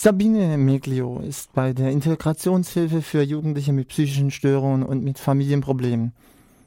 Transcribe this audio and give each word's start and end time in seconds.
Sabine 0.00 0.56
Meglio 0.58 1.18
ist 1.26 1.52
bei 1.54 1.72
der 1.72 1.90
Integrationshilfe 1.90 3.02
für 3.02 3.20
Jugendliche 3.20 3.72
mit 3.72 3.88
psychischen 3.88 4.30
Störungen 4.30 4.84
und 4.84 5.02
mit 5.02 5.18
Familienproblemen. 5.18 6.12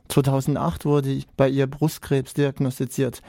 2008 0.09 0.83
wurde 0.83 1.17
bei 1.37 1.47
ihr 1.47 1.65
Brustkrebs 1.65 2.33
diagnostiziert. 2.33 3.21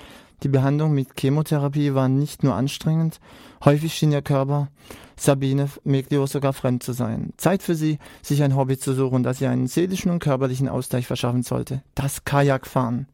Die 0.42 0.48
Behandlung 0.48 0.92
mit 0.92 1.08
Chemotherapie 1.18 1.94
war 1.94 2.08
nicht 2.08 2.42
nur 2.42 2.54
anstrengend, 2.54 3.20
häufig 3.64 3.94
schien 3.94 4.10
ihr 4.10 4.22
Körper 4.22 4.68
Sabine 5.16 5.68
Meglio 5.84 6.27
sogar 6.27 6.52
fremd 6.52 6.82
zu 6.82 6.92
sein. 6.92 7.32
Zeit 7.36 7.62
für 7.62 7.77
sie, 7.77 7.98
sich 8.22 8.42
ein 8.42 8.56
Hobby 8.56 8.77
zu 8.77 8.92
suchen, 8.92 9.23
das 9.23 9.41
ihr 9.41 9.50
einen 9.50 9.68
seelischen 9.68 10.10
und 10.10 10.18
körperlichen 10.18 10.68
Ausgleich 10.68 11.06
verschaffen 11.06 11.45
sollte. 11.45 11.82
Das 11.95 12.24
Kajakfahren, 12.24 13.06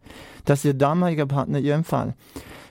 das 0.47 0.65
ihr 0.65 0.73
damaliger 0.73 1.27
Partner 1.27 1.59
ihr 1.59 1.75
empfahl. 1.75 2.15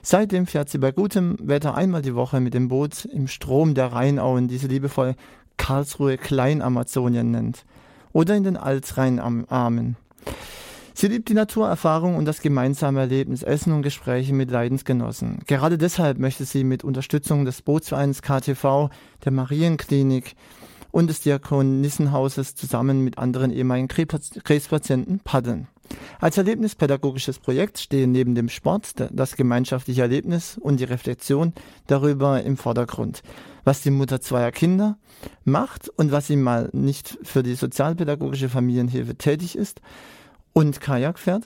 Seitdem 0.02 0.46
fährt 0.46 0.70
sie 0.70 0.78
bei 0.78 0.90
gutem 0.90 1.36
Wetter 1.40 1.76
einmal 1.76 2.02
die 2.02 2.16
Woche 2.16 2.40
mit 2.40 2.54
dem 2.54 2.68
Boot 2.68 3.04
im 3.04 3.28
Strom 3.28 3.74
der 3.74 3.92
Rheinauen, 3.92 4.48
die 4.48 4.58
sie 4.58 4.68
liebevoll 4.68 5.14
Karlsruhe 5.56 6.18
Kleinamazonien 6.18 7.30
nennt. 7.30 7.64
Oder 8.12 8.34
in 8.34 8.42
den 8.42 8.56
Altrheinarmen. 8.56 9.96
Sie 11.00 11.06
liebt 11.06 11.28
die 11.28 11.34
Naturerfahrung 11.34 12.16
und 12.16 12.24
das 12.24 12.40
gemeinsame 12.40 12.98
Erlebnis, 12.98 13.44
Essen 13.44 13.72
und 13.72 13.82
Gespräche 13.82 14.34
mit 14.34 14.50
Leidensgenossen. 14.50 15.38
Gerade 15.46 15.78
deshalb 15.78 16.18
möchte 16.18 16.44
sie 16.44 16.64
mit 16.64 16.82
Unterstützung 16.82 17.44
des 17.44 17.62
Bootsvereins 17.62 18.20
KTV, 18.20 18.90
der 19.24 19.30
Marienklinik 19.30 20.34
und 20.90 21.08
des 21.08 21.20
Diakonissenhauses 21.20 22.56
zusammen 22.56 23.04
mit 23.04 23.16
anderen 23.16 23.52
ehemaligen 23.52 23.86
Krebspatienten 23.86 25.20
paddeln. 25.20 25.68
Als 26.18 26.36
erlebnispädagogisches 26.36 27.38
Projekt 27.38 27.78
stehen 27.78 28.10
neben 28.10 28.34
dem 28.34 28.48
Sport 28.48 28.94
das 29.12 29.36
gemeinschaftliche 29.36 30.02
Erlebnis 30.02 30.58
und 30.60 30.80
die 30.80 30.84
Reflexion 30.84 31.52
darüber 31.86 32.42
im 32.42 32.56
Vordergrund. 32.56 33.22
Was 33.62 33.82
die 33.82 33.92
Mutter 33.92 34.20
zweier 34.20 34.50
Kinder 34.50 34.98
macht 35.44 35.90
und 35.90 36.10
was 36.10 36.26
sie 36.26 36.36
mal 36.36 36.70
nicht 36.72 37.18
für 37.22 37.44
die 37.44 37.54
sozialpädagogische 37.54 38.48
Familienhilfe 38.48 39.14
tätig 39.14 39.56
ist, 39.56 39.80
und 40.58 40.80
Kajak 40.80 41.20
fährt. 41.20 41.44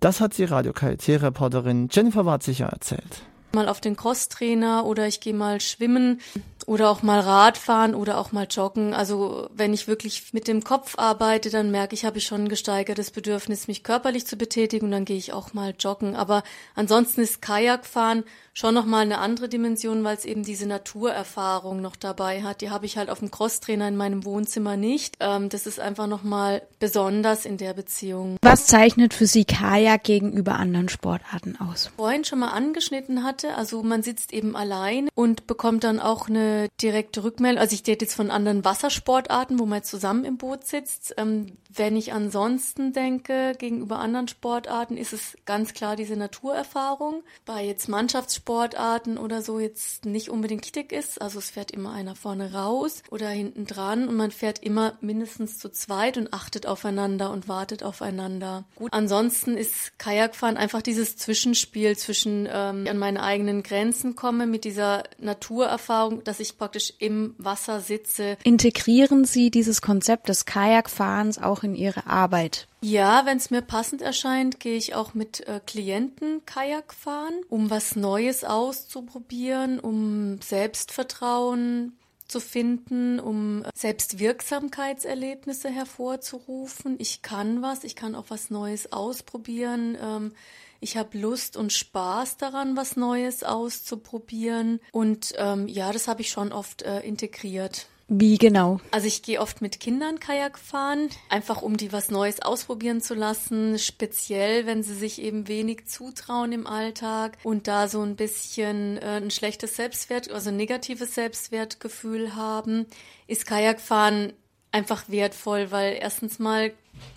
Das 0.00 0.20
hat 0.20 0.36
die 0.36 0.44
Radio 0.44 0.74
KIT-Reporterin 0.74 1.88
Jennifer 1.90 2.26
Warzicher 2.26 2.66
erzählt. 2.66 3.22
Mal 3.52 3.68
auf 3.68 3.80
den 3.80 3.96
Crosstrainer 3.96 4.84
oder 4.84 5.06
ich 5.06 5.20
gehe 5.20 5.32
mal 5.32 5.62
schwimmen 5.62 6.20
oder 6.68 6.90
auch 6.90 7.02
mal 7.02 7.20
Radfahren 7.20 7.94
oder 7.94 8.18
auch 8.18 8.30
mal 8.30 8.46
joggen. 8.48 8.92
Also 8.92 9.48
wenn 9.54 9.72
ich 9.72 9.88
wirklich 9.88 10.34
mit 10.34 10.46
dem 10.46 10.62
Kopf 10.62 10.98
arbeite, 10.98 11.48
dann 11.48 11.70
merke 11.70 11.94
ich, 11.94 12.04
habe 12.04 12.18
ich 12.18 12.26
schon 12.26 12.44
ein 12.44 12.48
gesteigertes 12.50 13.10
Bedürfnis, 13.10 13.68
mich 13.68 13.82
körperlich 13.82 14.26
zu 14.26 14.36
betätigen 14.36 14.84
und 14.84 14.92
dann 14.92 15.06
gehe 15.06 15.16
ich 15.16 15.32
auch 15.32 15.54
mal 15.54 15.74
joggen. 15.78 16.14
Aber 16.14 16.42
ansonsten 16.74 17.22
ist 17.22 17.40
Kajakfahren 17.40 18.24
schon 18.58 18.74
nochmal 18.74 19.02
eine 19.02 19.18
andere 19.18 19.48
Dimension, 19.48 20.02
weil 20.02 20.16
es 20.16 20.24
eben 20.24 20.42
diese 20.42 20.66
Naturerfahrung 20.66 21.80
noch 21.80 21.94
dabei 21.94 22.42
hat. 22.42 22.60
Die 22.60 22.70
habe 22.70 22.86
ich 22.86 22.98
halt 22.98 23.08
auf 23.08 23.20
dem 23.20 23.30
Crosstrainer 23.30 23.86
in 23.86 23.96
meinem 23.96 24.24
Wohnzimmer 24.24 24.76
nicht. 24.76 25.14
Ähm, 25.20 25.48
das 25.48 25.66
ist 25.66 25.78
einfach 25.78 26.08
nochmal 26.08 26.62
besonders 26.80 27.46
in 27.46 27.56
der 27.56 27.72
Beziehung. 27.72 28.36
Was 28.42 28.66
zeichnet 28.66 29.14
für 29.14 29.26
Sie 29.26 29.44
Kajak 29.44 30.02
gegenüber 30.02 30.56
anderen 30.56 30.88
Sportarten 30.88 31.56
aus? 31.60 31.92
Vorhin 31.96 32.24
schon 32.24 32.40
mal 32.40 32.50
angeschnitten 32.50 33.22
hatte, 33.22 33.54
also 33.54 33.84
man 33.84 34.02
sitzt 34.02 34.32
eben 34.32 34.56
allein 34.56 35.08
und 35.14 35.46
bekommt 35.46 35.84
dann 35.84 36.00
auch 36.00 36.28
eine 36.28 36.57
direkte 36.80 37.24
Rückmeldung. 37.24 37.60
Also 37.60 37.74
ich 37.74 37.86
rede 37.86 38.04
jetzt 38.04 38.14
von 38.14 38.30
anderen 38.30 38.64
Wassersportarten, 38.64 39.58
wo 39.58 39.66
man 39.66 39.82
zusammen 39.82 40.24
im 40.24 40.38
Boot 40.38 40.64
sitzt. 40.64 41.14
Ähm, 41.16 41.58
wenn 41.74 41.96
ich 41.96 42.12
ansonsten 42.12 42.92
denke, 42.92 43.54
gegenüber 43.58 43.98
anderen 43.98 44.28
Sportarten, 44.28 44.96
ist 44.96 45.12
es 45.12 45.36
ganz 45.44 45.74
klar 45.74 45.96
diese 45.96 46.16
Naturerfahrung. 46.16 47.22
Bei 47.44 47.64
jetzt 47.64 47.88
Mannschaftssportarten 47.88 49.18
oder 49.18 49.42
so 49.42 49.58
jetzt 49.58 50.04
nicht 50.04 50.30
unbedingt 50.30 50.68
wichtig 50.68 50.92
ist. 50.92 51.20
Also 51.20 51.38
es 51.38 51.50
fährt 51.50 51.70
immer 51.70 51.92
einer 51.92 52.14
vorne 52.14 52.52
raus 52.52 53.02
oder 53.10 53.28
hinten 53.28 53.66
dran 53.66 54.08
und 54.08 54.16
man 54.16 54.30
fährt 54.30 54.58
immer 54.60 54.94
mindestens 55.00 55.58
zu 55.58 55.70
zweit 55.70 56.16
und 56.16 56.32
achtet 56.32 56.66
aufeinander 56.66 57.30
und 57.30 57.48
wartet 57.48 57.82
aufeinander. 57.82 58.64
Gut, 58.74 58.92
ansonsten 58.92 59.56
ist 59.56 59.98
Kajakfahren 59.98 60.56
einfach 60.56 60.82
dieses 60.82 61.16
Zwischenspiel 61.16 61.96
zwischen 61.96 62.48
ähm, 62.50 62.86
an 62.88 62.98
meine 62.98 63.22
eigenen 63.22 63.62
Grenzen 63.62 64.14
komme 64.14 64.46
mit 64.46 64.64
dieser 64.64 65.04
Naturerfahrung, 65.18 66.24
dass 66.24 66.40
ich 66.40 66.47
praktisch 66.56 66.94
im 66.98 67.34
Wasser 67.38 67.80
sitze. 67.80 68.38
Integrieren 68.44 69.24
Sie 69.24 69.50
dieses 69.50 69.82
Konzept 69.82 70.28
des 70.28 70.46
Kajakfahrens 70.46 71.38
auch 71.38 71.62
in 71.62 71.74
Ihre 71.74 72.06
Arbeit? 72.06 72.68
Ja, 72.80 73.26
wenn 73.26 73.38
es 73.38 73.50
mir 73.50 73.62
passend 73.62 74.02
erscheint, 74.02 74.60
gehe 74.60 74.76
ich 74.76 74.94
auch 74.94 75.12
mit 75.12 75.46
äh, 75.48 75.60
Klienten 75.66 76.44
Kajak 76.46 76.94
fahren, 76.94 77.34
um 77.48 77.70
was 77.70 77.96
Neues 77.96 78.44
auszuprobieren, 78.44 79.80
um 79.80 80.40
Selbstvertrauen 80.40 81.97
zu 82.28 82.40
finden, 82.40 83.18
um 83.18 83.64
Selbstwirksamkeitserlebnisse 83.74 85.70
hervorzurufen. 85.70 86.96
Ich 86.98 87.22
kann 87.22 87.62
was, 87.62 87.84
ich 87.84 87.96
kann 87.96 88.14
auch 88.14 88.26
was 88.28 88.50
Neues 88.50 88.92
ausprobieren. 88.92 89.96
Ähm, 90.00 90.32
ich 90.80 90.96
habe 90.96 91.18
Lust 91.18 91.56
und 91.56 91.72
Spaß 91.72 92.36
daran, 92.36 92.76
was 92.76 92.96
Neues 92.96 93.42
auszuprobieren. 93.42 94.80
Und 94.92 95.32
ähm, 95.36 95.66
ja, 95.66 95.92
das 95.92 96.06
habe 96.06 96.20
ich 96.20 96.30
schon 96.30 96.52
oft 96.52 96.82
äh, 96.82 97.00
integriert. 97.00 97.86
Wie 98.10 98.38
genau? 98.38 98.80
Also 98.90 99.06
ich 99.06 99.22
gehe 99.22 99.38
oft 99.38 99.60
mit 99.60 99.80
Kindern 99.80 100.18
Kajak 100.18 100.58
fahren, 100.58 101.10
einfach 101.28 101.60
um 101.60 101.76
die 101.76 101.92
was 101.92 102.10
Neues 102.10 102.40
ausprobieren 102.40 103.02
zu 103.02 103.14
lassen, 103.14 103.78
speziell 103.78 104.64
wenn 104.64 104.82
sie 104.82 104.94
sich 104.94 105.20
eben 105.20 105.46
wenig 105.46 105.86
zutrauen 105.86 106.52
im 106.52 106.66
Alltag 106.66 107.36
und 107.42 107.68
da 107.68 107.86
so 107.86 108.00
ein 108.00 108.16
bisschen 108.16 108.96
äh, 108.96 109.20
ein 109.22 109.30
schlechtes 109.30 109.76
Selbstwert, 109.76 110.30
also 110.30 110.48
ein 110.48 110.56
negatives 110.56 111.14
Selbstwertgefühl 111.14 112.34
haben, 112.34 112.86
ist 113.26 113.44
Kajakfahren 113.44 114.32
einfach 114.72 115.08
wertvoll, 115.08 115.70
weil 115.70 115.98
erstens 116.00 116.38
mal 116.38 116.72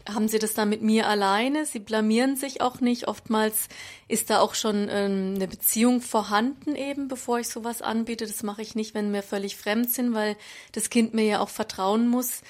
haben 0.07 0.27
sie 0.27 0.39
das 0.39 0.53
dann 0.53 0.69
mit 0.69 0.81
mir 0.81 1.07
alleine. 1.07 1.65
Sie 1.65 1.79
blamieren 1.79 2.35
sich 2.35 2.61
auch 2.61 2.79
nicht. 2.81 3.07
Oftmals 3.07 3.67
ist 4.07 4.29
da 4.29 4.39
auch 4.39 4.53
schon 4.53 4.87
ähm, 4.89 5.33
eine 5.35 5.47
Beziehung 5.47 6.01
vorhanden 6.01 6.75
eben, 6.75 7.07
bevor 7.07 7.39
ich 7.39 7.49
sowas 7.49 7.81
anbiete. 7.81 8.25
Das 8.27 8.43
mache 8.43 8.61
ich 8.61 8.75
nicht, 8.75 8.93
wenn 8.93 9.13
wir 9.13 9.23
völlig 9.23 9.57
fremd 9.57 9.91
sind, 9.91 10.13
weil 10.13 10.37
das 10.71 10.89
Kind 10.89 11.13
mir 11.13 11.25
ja 11.25 11.39
auch 11.39 11.49
vertrauen 11.49 12.07
muss, 12.07 12.41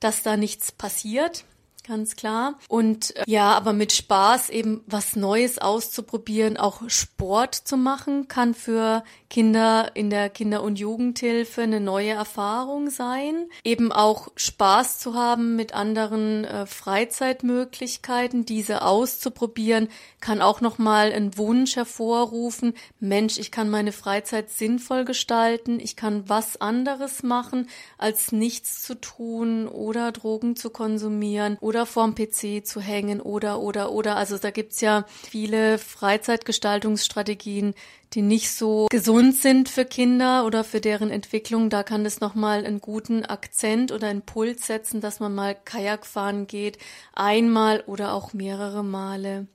dass 0.00 0.22
da 0.22 0.36
nichts 0.36 0.72
passiert 0.72 1.44
ganz 1.86 2.16
klar. 2.16 2.58
Und 2.68 3.16
äh, 3.16 3.24
ja, 3.26 3.52
aber 3.52 3.72
mit 3.72 3.92
Spaß 3.92 4.50
eben 4.50 4.82
was 4.86 5.16
Neues 5.16 5.58
auszuprobieren, 5.58 6.56
auch 6.56 6.82
Sport 6.88 7.54
zu 7.54 7.76
machen, 7.76 8.28
kann 8.28 8.54
für 8.54 9.04
Kinder 9.36 9.92
in 9.94 10.10
der 10.10 10.28
Kinder- 10.28 10.64
und 10.64 10.80
Jugendhilfe 10.80 11.62
eine 11.62 11.78
neue 11.78 12.10
Erfahrung 12.10 12.90
sein. 12.90 13.48
Eben 13.62 13.92
auch 13.92 14.26
Spaß 14.34 14.98
zu 14.98 15.14
haben 15.14 15.54
mit 15.54 15.74
anderen 15.74 16.44
äh, 16.44 16.66
Freizeitmöglichkeiten, 16.66 18.44
diese 18.44 18.82
auszuprobieren, 18.82 19.88
kann 20.20 20.42
auch 20.42 20.60
nochmal 20.60 21.12
einen 21.12 21.38
Wunsch 21.38 21.76
hervorrufen. 21.76 22.74
Mensch, 22.98 23.38
ich 23.38 23.52
kann 23.52 23.70
meine 23.70 23.92
Freizeit 23.92 24.50
sinnvoll 24.50 25.04
gestalten, 25.04 25.78
ich 25.78 25.94
kann 25.94 26.28
was 26.28 26.60
anderes 26.60 27.22
machen, 27.22 27.68
als 27.96 28.32
nichts 28.32 28.82
zu 28.82 29.00
tun 29.00 29.68
oder 29.68 30.10
Drogen 30.10 30.56
zu 30.56 30.70
konsumieren 30.70 31.58
oder 31.60 31.76
oder 31.76 31.84
vorm 31.84 32.14
PC 32.14 32.64
zu 32.64 32.80
hängen 32.80 33.20
oder, 33.20 33.60
oder, 33.60 33.92
oder. 33.92 34.16
Also 34.16 34.38
da 34.38 34.50
gibt's 34.50 34.80
ja 34.80 35.04
viele 35.30 35.76
Freizeitgestaltungsstrategien, 35.76 37.74
die 38.14 38.22
nicht 38.22 38.50
so 38.50 38.86
gesund 38.90 39.34
sind 39.34 39.68
für 39.68 39.84
Kinder 39.84 40.46
oder 40.46 40.64
für 40.64 40.80
deren 40.80 41.10
Entwicklung. 41.10 41.70
Da 41.70 41.82
kann 41.82 42.06
es 42.06 42.20
nochmal 42.20 42.64
einen 42.64 42.80
guten 42.80 43.24
Akzent 43.24 43.92
oder 43.92 44.10
Impuls 44.10 44.66
setzen, 44.66 45.00
dass 45.00 45.20
man 45.20 45.34
mal 45.34 45.54
Kajak 45.54 46.06
fahren 46.06 46.46
geht, 46.46 46.78
einmal 47.12 47.82
oder 47.86 48.14
auch 48.14 48.32
mehrere 48.32 48.84
Male. 48.84 49.48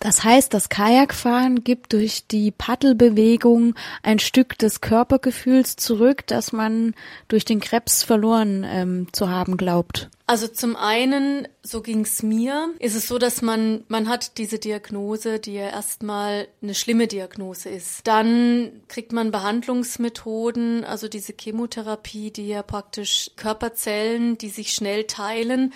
Das 0.00 0.22
heißt, 0.22 0.54
das 0.54 0.68
Kajakfahren 0.68 1.64
gibt 1.64 1.92
durch 1.92 2.26
die 2.26 2.50
Paddelbewegung 2.50 3.74
ein 4.02 4.18
Stück 4.18 4.56
des 4.58 4.80
Körpergefühls 4.80 5.76
zurück, 5.76 6.26
das 6.26 6.52
man 6.52 6.94
durch 7.26 7.44
den 7.44 7.60
Krebs 7.60 8.02
verloren 8.02 8.64
ähm, 8.68 9.08
zu 9.12 9.28
haben 9.28 9.56
glaubt. 9.56 10.08
Also 10.26 10.46
zum 10.46 10.76
einen, 10.76 11.48
so 11.62 11.80
ging's 11.80 12.22
mir, 12.22 12.74
ist 12.80 12.94
es 12.94 13.08
so, 13.08 13.16
dass 13.16 13.40
man, 13.40 13.84
man 13.88 14.10
hat 14.10 14.36
diese 14.36 14.58
Diagnose, 14.58 15.38
die 15.38 15.54
ja 15.54 15.70
erstmal 15.70 16.48
eine 16.62 16.74
schlimme 16.74 17.06
Diagnose 17.06 17.70
ist. 17.70 18.06
Dann 18.06 18.82
kriegt 18.88 19.12
man 19.12 19.30
Behandlungsmethoden, 19.30 20.84
also 20.84 21.08
diese 21.08 21.32
Chemotherapie, 21.32 22.30
die 22.30 22.48
ja 22.48 22.62
praktisch 22.62 23.30
Körperzellen, 23.36 24.36
die 24.36 24.50
sich 24.50 24.74
schnell 24.74 25.04
teilen, 25.04 25.72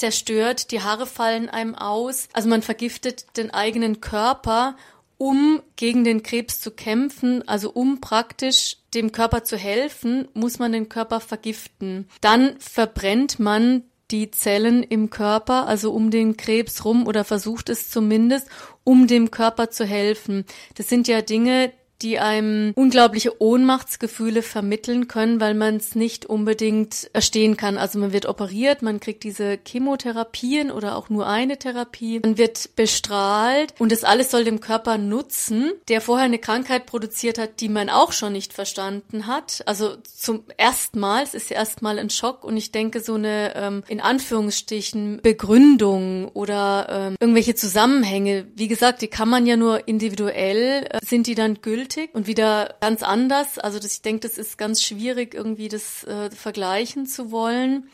zerstört, 0.00 0.72
die 0.72 0.82
Haare 0.82 1.06
fallen 1.06 1.48
einem 1.48 1.74
aus. 1.74 2.28
Also 2.32 2.48
man 2.48 2.62
vergiftet 2.62 3.36
den 3.36 3.52
eigenen 3.52 4.00
Körper, 4.00 4.76
um 5.18 5.62
gegen 5.76 6.02
den 6.02 6.22
Krebs 6.22 6.60
zu 6.60 6.70
kämpfen, 6.70 7.46
also 7.46 7.70
um 7.70 8.00
praktisch 8.00 8.78
dem 8.94 9.12
Körper 9.12 9.44
zu 9.44 9.56
helfen, 9.56 10.26
muss 10.32 10.58
man 10.58 10.72
den 10.72 10.88
Körper 10.88 11.20
vergiften. 11.20 12.08
Dann 12.22 12.58
verbrennt 12.58 13.38
man 13.38 13.84
die 14.10 14.30
Zellen 14.30 14.82
im 14.82 15.10
Körper, 15.10 15.66
also 15.66 15.92
um 15.92 16.10
den 16.10 16.36
Krebs 16.36 16.84
rum 16.84 17.06
oder 17.06 17.24
versucht 17.24 17.68
es 17.68 17.90
zumindest, 17.90 18.48
um 18.82 19.06
dem 19.06 19.30
Körper 19.30 19.70
zu 19.70 19.84
helfen. 19.84 20.44
Das 20.74 20.88
sind 20.88 21.06
ja 21.06 21.20
Dinge, 21.22 21.72
die 22.02 22.18
einem 22.18 22.72
unglaubliche 22.74 23.40
Ohnmachtsgefühle 23.40 24.42
vermitteln 24.42 25.08
können, 25.08 25.40
weil 25.40 25.54
man 25.54 25.76
es 25.76 25.94
nicht 25.94 26.26
unbedingt 26.26 27.10
erstehen 27.12 27.56
kann. 27.56 27.76
Also 27.76 27.98
man 27.98 28.12
wird 28.12 28.26
operiert, 28.26 28.82
man 28.82 29.00
kriegt 29.00 29.22
diese 29.24 29.58
Chemotherapien 29.66 30.70
oder 30.70 30.96
auch 30.96 31.10
nur 31.10 31.26
eine 31.26 31.58
Therapie, 31.58 32.20
man 32.20 32.38
wird 32.38 32.74
bestrahlt 32.76 33.74
und 33.78 33.92
das 33.92 34.04
alles 34.04 34.30
soll 34.30 34.44
dem 34.44 34.60
Körper 34.60 34.98
nutzen, 34.98 35.72
der 35.88 36.00
vorher 36.00 36.24
eine 36.24 36.38
Krankheit 36.38 36.86
produziert 36.86 37.38
hat, 37.38 37.60
die 37.60 37.68
man 37.68 37.90
auch 37.90 38.12
schon 38.12 38.32
nicht 38.32 38.52
verstanden 38.52 39.26
hat. 39.26 39.62
Also 39.66 39.96
zum 40.02 40.44
erstmals 40.56 41.34
ist 41.34 41.50
ja 41.50 41.56
erstmal 41.56 41.98
ein 41.98 42.10
Schock 42.10 42.44
und 42.44 42.56
ich 42.56 42.72
denke 42.72 43.00
so 43.00 43.14
eine 43.14 43.54
ähm, 43.54 43.82
in 43.88 44.00
Anführungsstrichen 44.00 45.20
Begründung 45.22 46.28
oder 46.28 46.86
ähm, 46.88 47.16
irgendwelche 47.20 47.54
Zusammenhänge, 47.54 48.46
wie 48.54 48.68
gesagt, 48.68 49.02
die 49.02 49.08
kann 49.08 49.28
man 49.28 49.46
ja 49.46 49.56
nur 49.56 49.86
individuell, 49.86 50.86
äh, 50.90 50.98
sind 51.04 51.26
die 51.26 51.34
dann 51.34 51.60
gültig 51.60 51.89
und 52.12 52.26
wieder 52.26 52.76
ganz 52.80 53.02
anders. 53.02 53.58
Also 53.58 53.78
das, 53.78 53.94
ich 53.94 54.02
denke, 54.02 54.26
das 54.26 54.38
ist 54.38 54.58
ganz 54.58 54.82
schwierig, 54.82 55.34
irgendwie 55.34 55.68
das 55.68 56.04
äh, 56.04 56.30
vergleichen 56.30 57.06
zu 57.06 57.30
wollen. 57.30 57.88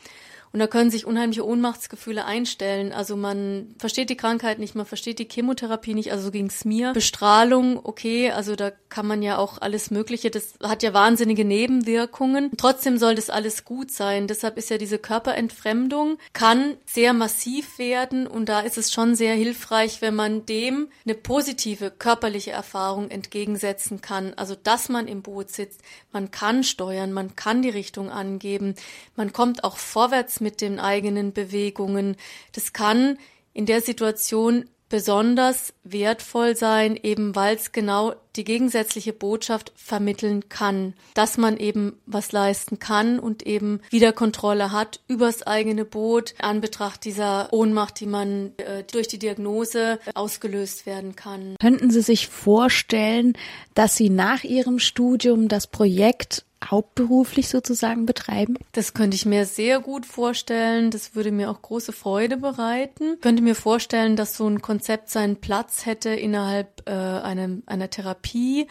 Und 0.57 0.61
da 0.61 0.65
können 0.65 0.89
sich 0.89 1.05
unheimliche 1.05 1.45
Ohnmachtsgefühle 1.45 2.25
einstellen. 2.25 2.91
Also 2.91 3.15
man 3.15 3.75
versteht 3.77 4.09
die 4.09 4.17
Krankheit 4.17 4.57
nicht, 4.57 4.73
man 4.73 4.87
versteht 4.87 5.19
die 5.19 5.27
Chemotherapie 5.31 5.93
nicht, 5.93 6.11
also 6.11 6.23
so 6.23 6.31
ging's 6.31 6.65
mir. 6.65 6.93
Bestrahlung, 6.93 7.79
okay, 7.83 8.31
also 8.31 8.55
da 8.55 8.71
kann 8.89 9.05
man 9.05 9.21
ja 9.21 9.37
auch 9.37 9.61
alles 9.61 9.91
Mögliche, 9.91 10.31
das 10.31 10.55
hat 10.63 10.81
ja 10.81 10.95
wahnsinnige 10.95 11.45
Nebenwirkungen. 11.45 12.49
Trotzdem 12.57 12.97
soll 12.97 13.13
das 13.13 13.29
alles 13.29 13.65
gut 13.65 13.91
sein. 13.91 14.25
Deshalb 14.25 14.57
ist 14.57 14.71
ja 14.71 14.79
diese 14.79 14.97
Körperentfremdung, 14.97 16.17
kann 16.33 16.77
sehr 16.87 17.13
massiv 17.13 17.77
werden 17.77 18.25
und 18.25 18.49
da 18.49 18.61
ist 18.61 18.79
es 18.79 18.91
schon 18.91 19.13
sehr 19.13 19.35
hilfreich, 19.35 20.01
wenn 20.01 20.15
man 20.15 20.47
dem 20.47 20.87
eine 21.05 21.13
positive 21.13 21.91
körperliche 21.91 22.49
Erfahrung 22.49 23.11
entgegensetzen 23.11 24.01
kann. 24.01 24.33
Also 24.37 24.55
dass 24.55 24.89
man 24.89 25.07
im 25.07 25.21
Boot 25.21 25.51
sitzt, 25.51 25.81
man 26.11 26.31
kann 26.31 26.63
steuern, 26.63 27.13
man 27.13 27.35
kann 27.35 27.61
die 27.61 27.69
Richtung 27.69 28.09
angeben, 28.09 28.73
man 29.15 29.33
kommt 29.33 29.63
auch 29.63 29.77
vorwärts 29.77 30.39
mit 30.39 30.46
den 30.51 30.79
eigenen 30.79 31.33
Bewegungen. 31.33 32.15
Das 32.53 32.73
kann 32.73 33.17
in 33.53 33.65
der 33.65 33.81
Situation 33.81 34.69
besonders 34.89 35.73
wertvoll 35.83 36.55
sein, 36.55 36.95
eben 36.95 37.35
weil 37.35 37.55
es 37.55 37.71
genau 37.71 38.13
die 38.37 38.43
gegensätzliche 38.43 39.13
Botschaft 39.13 39.73
vermitteln 39.75 40.47
kann, 40.49 40.93
dass 41.13 41.37
man 41.37 41.57
eben 41.57 41.99
was 42.05 42.31
leisten 42.31 42.79
kann 42.79 43.19
und 43.19 43.43
eben 43.45 43.81
wieder 43.89 44.13
Kontrolle 44.13 44.71
hat 44.71 44.99
übers 45.07 45.43
eigene 45.43 45.85
Boot 45.85 46.35
an 46.39 46.61
Betracht 46.61 47.03
dieser 47.05 47.51
Ohnmacht, 47.51 47.99
die 47.99 48.05
man 48.05 48.53
äh, 48.57 48.83
durch 48.83 49.07
die 49.07 49.19
Diagnose 49.19 49.99
ausgelöst 50.13 50.85
werden 50.85 51.15
kann. 51.15 51.55
Könnten 51.59 51.91
Sie 51.91 52.01
sich 52.01 52.27
vorstellen, 52.27 53.33
dass 53.73 53.95
Sie 53.95 54.09
nach 54.09 54.43
Ihrem 54.43 54.79
Studium 54.79 55.47
das 55.47 55.67
Projekt 55.67 56.45
hauptberuflich 56.63 57.49
sozusagen 57.49 58.05
betreiben? 58.05 58.55
Das 58.71 58.93
könnte 58.93 59.15
ich 59.15 59.25
mir 59.25 59.45
sehr 59.45 59.79
gut 59.79 60.05
vorstellen. 60.05 60.91
Das 60.91 61.15
würde 61.15 61.31
mir 61.31 61.49
auch 61.49 61.61
große 61.61 61.91
Freude 61.91 62.37
bereiten. 62.37 63.13
Ich 63.15 63.21
könnte 63.21 63.43
mir 63.43 63.55
vorstellen, 63.55 64.15
dass 64.15 64.37
so 64.37 64.47
ein 64.47 64.61
Konzept 64.61 65.09
seinen 65.09 65.37
Platz 65.37 65.85
hätte 65.85 66.09
innerhalb 66.09 66.83
äh, 66.87 66.91
einem, 66.91 67.63
einer 67.65 67.89
Therapie, 67.89 68.26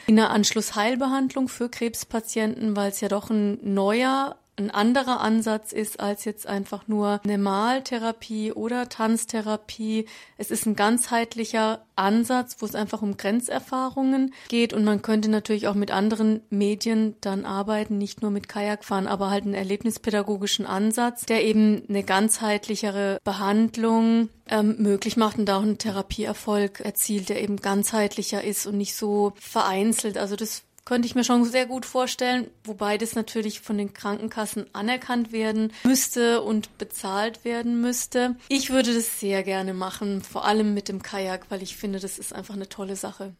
in 0.06 0.18
einer 0.18 0.30
Anschlussheilbehandlung 0.30 1.48
für 1.48 1.68
Krebspatienten, 1.68 2.76
weil 2.76 2.90
es 2.90 3.00
ja 3.00 3.08
doch 3.08 3.30
ein 3.30 3.58
neuer 3.62 4.36
ein 4.58 4.70
anderer 4.70 5.20
Ansatz 5.20 5.72
ist 5.72 6.00
als 6.00 6.24
jetzt 6.24 6.46
einfach 6.46 6.88
nur 6.88 7.20
eine 7.24 7.36
Maltherapie 7.36 8.52
oder 8.52 8.88
Tanztherapie. 8.88 10.06
Es 10.38 10.50
ist 10.50 10.66
ein 10.66 10.76
ganzheitlicher 10.76 11.84
Ansatz, 11.94 12.56
wo 12.60 12.66
es 12.66 12.74
einfach 12.74 13.02
um 13.02 13.16
Grenzerfahrungen 13.16 14.32
geht 14.48 14.72
und 14.72 14.84
man 14.84 15.02
könnte 15.02 15.28
natürlich 15.28 15.68
auch 15.68 15.74
mit 15.74 15.90
anderen 15.90 16.40
Medien 16.48 17.16
dann 17.20 17.44
arbeiten, 17.44 17.98
nicht 17.98 18.22
nur 18.22 18.30
mit 18.30 18.48
Kajakfahren, 18.48 19.06
aber 19.06 19.30
halt 19.30 19.44
einen 19.44 19.54
erlebnispädagogischen 19.54 20.66
Ansatz, 20.66 21.26
der 21.26 21.44
eben 21.44 21.82
eine 21.88 22.02
ganzheitlichere 22.02 23.18
Behandlung 23.24 24.30
ähm, 24.48 24.76
möglich 24.78 25.16
macht 25.16 25.38
und 25.38 25.50
auch 25.50 25.62
einen 25.62 25.78
Therapieerfolg 25.78 26.80
erzielt, 26.80 27.28
der 27.28 27.42
eben 27.42 27.56
ganzheitlicher 27.56 28.42
ist 28.42 28.66
und 28.66 28.78
nicht 28.78 28.94
so 28.94 29.32
vereinzelt. 29.38 30.16
Also 30.16 30.36
das 30.36 30.62
könnte 30.86 31.06
ich 31.06 31.14
mir 31.14 31.24
schon 31.24 31.44
sehr 31.44 31.66
gut 31.66 31.84
vorstellen, 31.84 32.48
wobei 32.64 32.96
das 32.96 33.14
natürlich 33.14 33.60
von 33.60 33.76
den 33.76 33.92
Krankenkassen 33.92 34.66
anerkannt 34.72 35.32
werden 35.32 35.72
müsste 35.84 36.40
und 36.40 36.78
bezahlt 36.78 37.44
werden 37.44 37.82
müsste. 37.82 38.36
Ich 38.48 38.70
würde 38.70 38.94
das 38.94 39.20
sehr 39.20 39.42
gerne 39.42 39.74
machen, 39.74 40.22
vor 40.22 40.46
allem 40.46 40.72
mit 40.72 40.88
dem 40.88 41.02
Kajak, 41.02 41.50
weil 41.50 41.62
ich 41.62 41.76
finde, 41.76 42.00
das 42.00 42.18
ist 42.18 42.32
einfach 42.32 42.54
eine 42.54 42.70
tolle 42.70 42.96
Sache. 42.96 43.34